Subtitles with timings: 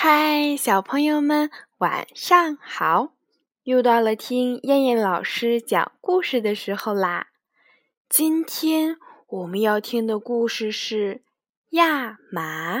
[0.00, 3.14] 嗨，小朋友们，晚上好！
[3.64, 7.26] 又到了听燕燕老师讲故事的时候啦。
[8.08, 11.14] 今天我们要听的故事是
[11.70, 12.78] 《亚麻》。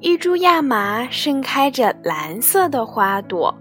[0.00, 3.58] 一株亚麻盛开着蓝色的花朵，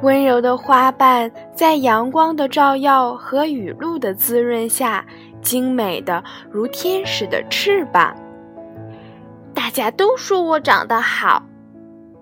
[0.00, 5.06] 温柔的花瓣在阳光的照耀和雨露的滋润下，
[5.42, 8.16] 精美的如天使的翅膀。
[9.68, 11.42] 大家都说我长得好，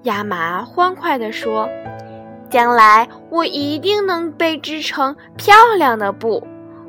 [0.03, 1.69] 亚麻欢快地说
[2.51, 6.45] ：“将来我一定能被织成漂亮的布，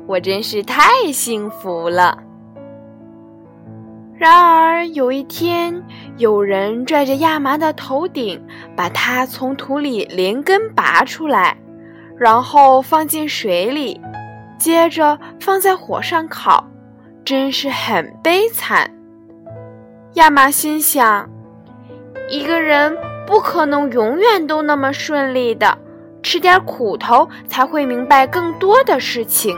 [0.08, 2.18] 我真是太幸福了。”
[4.18, 5.80] 然而有一天，
[6.16, 8.44] 有人拽着亚麻的头顶，
[8.74, 11.56] 把它从土里连根拔出来，
[12.16, 14.00] 然后放进水里，
[14.58, 16.66] 接着放在火上烤，
[17.24, 18.92] 真是很悲惨。
[20.14, 21.28] 亚麻心想
[22.30, 22.96] ：“一个人
[23.26, 25.76] 不可能永远都那么顺利的，
[26.22, 29.56] 吃点苦头才会明白更多的事情。”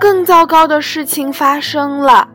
[0.00, 2.28] 更糟糕的事情发生了，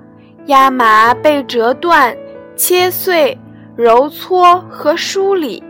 [0.48, 2.16] 亚麻被折断、
[2.56, 3.38] 切碎、
[3.76, 5.64] 揉搓和梳理，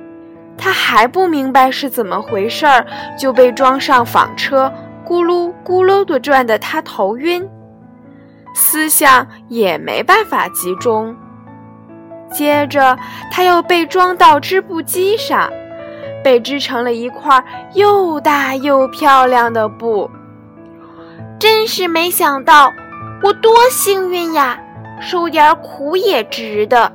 [0.58, 2.86] 他还不明白是怎么回事儿，
[3.17, 4.72] 就被装上纺车，
[5.05, 7.48] 咕噜咕噜地转得他头晕。
[8.53, 11.16] 思想也没办法集中。
[12.31, 12.97] 接着，
[13.31, 15.50] 他又被装到织布机上，
[16.23, 20.09] 被织成了一块又大又漂亮的布。
[21.39, 22.72] 真是没想到，
[23.23, 24.59] 我多幸运呀！
[25.02, 26.92] 受点苦也值得。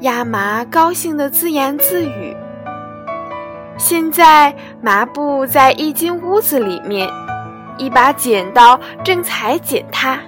[0.00, 2.34] 亚麻高兴地自言自语。
[3.76, 7.08] 现在，麻布在一间屋子里面，
[7.76, 10.18] 一把剪刀正裁剪它。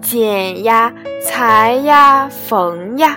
[0.00, 0.92] 剪呀，
[1.24, 3.16] 裁呀，缝呀，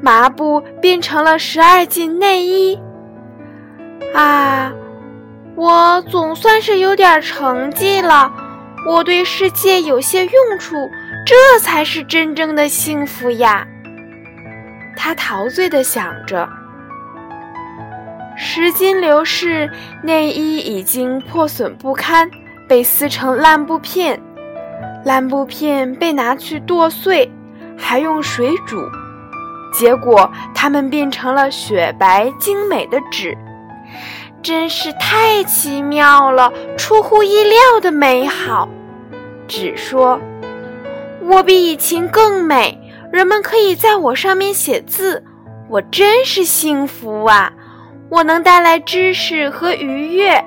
[0.00, 2.80] 麻布变成了十二件内衣。
[4.14, 4.72] 啊，
[5.54, 8.32] 我总算是有点成绩了，
[8.88, 10.76] 我对世界有些用处，
[11.26, 13.66] 这才是真正的幸福呀！
[14.96, 16.48] 他陶醉地想着。
[18.38, 19.70] 时间流逝，
[20.02, 22.30] 内衣已经破损不堪，
[22.68, 24.20] 被撕成烂布片。
[25.06, 27.30] 烂布片被拿去剁碎，
[27.78, 28.82] 还用水煮，
[29.72, 33.38] 结果它们变成了雪白精美的纸，
[34.42, 38.68] 真是太奇妙了，出乎意料的美好。
[39.46, 40.18] 纸说
[41.22, 42.76] ：“我比以前更美，
[43.12, 45.22] 人们可以在我上面写字，
[45.68, 47.52] 我真是幸福啊！
[48.08, 50.44] 我能带来知识和愉悦，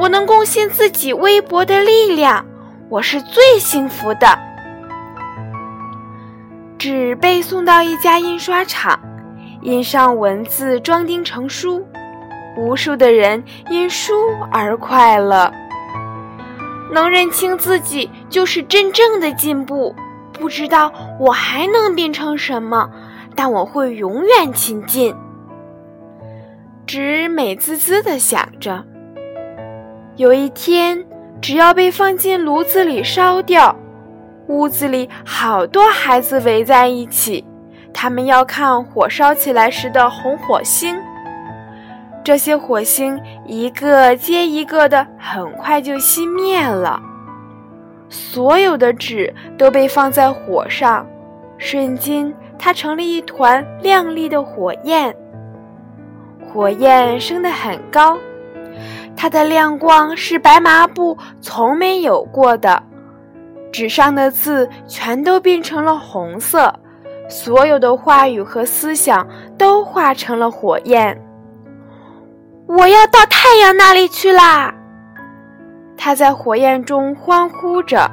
[0.00, 2.44] 我能贡献自己微薄的力量。”
[2.90, 4.26] 我是最幸福的。
[6.76, 8.98] 纸被送到一家印刷厂，
[9.62, 11.86] 印上文字，装订成书。
[12.56, 14.12] 无数的人因书
[14.50, 15.52] 而快乐。
[16.92, 19.94] 能认清自己就是真正的进步。
[20.32, 22.90] 不知道我还能变成什么，
[23.36, 25.14] 但我会永远前进。
[26.86, 28.84] 纸美滋滋的想着。
[30.16, 31.06] 有一天。
[31.40, 33.74] 只要被放进炉子里烧掉，
[34.48, 37.44] 屋子里好多孩子围在一起，
[37.92, 40.96] 他们要看火烧起来时的红火星。
[42.22, 47.00] 这些火星一个接一个的，很快就熄灭了。
[48.10, 51.06] 所有的纸都被放在火上，
[51.56, 55.14] 瞬间它成了一团亮丽的火焰。
[56.52, 58.18] 火焰升得很高。
[59.22, 62.82] 它的亮光是白麻布从没有过的，
[63.70, 66.74] 纸上的字全都变成了红色，
[67.28, 69.28] 所有的话语和思想
[69.58, 71.22] 都化成了火焰。
[72.66, 74.74] 我要到太阳那里去啦！
[75.98, 78.10] 他在火焰中欢呼着，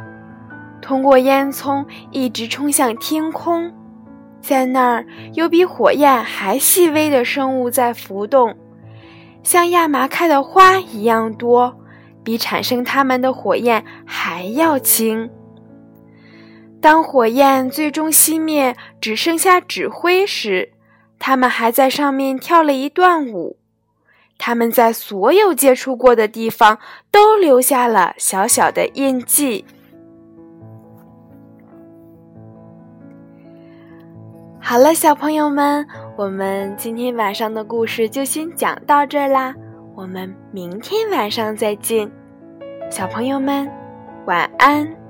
[0.82, 3.72] 通过烟囱一直冲向天空，
[4.42, 5.06] 在那儿
[5.36, 8.54] 有比火焰还细微的生物在浮动。
[9.48, 11.74] 像亚麻开的花一样多，
[12.22, 15.30] 比产生它们的火焰还要轻。
[16.82, 20.74] 当火焰最终熄灭，只剩下纸灰时，
[21.18, 23.56] 它们还在上面跳了一段舞。
[24.38, 26.80] 它们在所有接触过的地方
[27.10, 29.64] 都留下了小小的印记。
[34.60, 35.88] 好了，小朋友们。
[36.18, 39.54] 我们今天晚上的故事就先讲到这啦，
[39.96, 42.12] 我们明天晚上再见，
[42.90, 43.70] 小朋友们，
[44.26, 45.07] 晚安。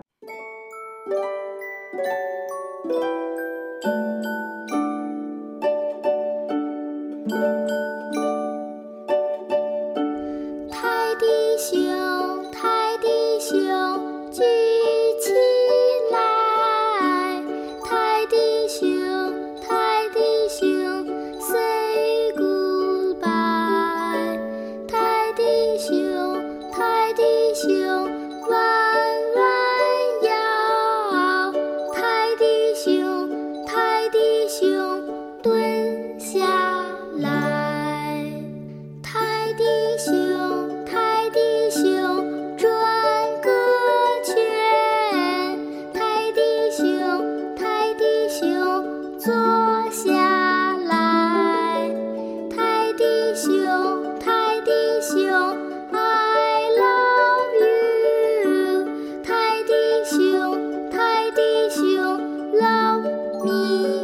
[63.47, 63.96] me.